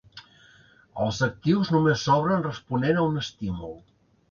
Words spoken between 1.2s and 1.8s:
actius